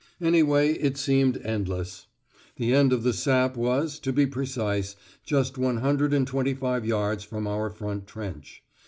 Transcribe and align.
Anyway 0.19 0.71
it 0.79 0.97
seemed 0.97 1.37
endless. 1.43 2.07
The 2.55 2.73
end 2.73 2.91
of 2.91 3.03
the 3.03 3.13
sap 3.13 3.55
was, 3.55 3.99
to 3.99 4.11
be 4.11 4.25
precise, 4.25 4.95
just 5.23 5.59
one 5.59 5.77
hundred 5.77 6.11
and 6.11 6.25
twenty 6.25 6.55
five 6.55 6.87
yards 6.87 7.23
from 7.23 7.45
our 7.45 7.69
front 7.69 8.07
trench. 8.07 8.63